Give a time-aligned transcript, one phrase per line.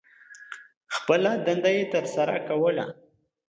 [0.95, 2.85] خپله دنده یې تر سرہ کوله.